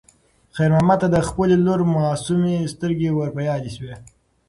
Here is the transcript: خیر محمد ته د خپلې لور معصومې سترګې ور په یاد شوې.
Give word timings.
خیر 0.55 0.69
محمد 0.73 0.97
ته 1.03 1.07
د 1.11 1.17
خپلې 1.27 1.55
لور 1.65 1.79
معصومې 1.95 2.69
سترګې 2.73 3.09
ور 3.13 3.29
په 3.35 3.41
یاد 3.49 3.63
شوې. 3.75 3.95